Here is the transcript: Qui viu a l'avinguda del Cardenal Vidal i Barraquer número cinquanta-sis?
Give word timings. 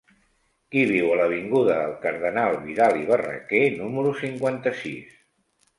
Qui 0.75 0.85
viu 0.91 1.11
a 1.15 1.17
l'avinguda 1.19 1.75
del 1.81 1.93
Cardenal 2.07 2.59
Vidal 2.65 2.99
i 3.03 3.07
Barraquer 3.13 3.65
número 3.79 4.19
cinquanta-sis? 4.25 5.19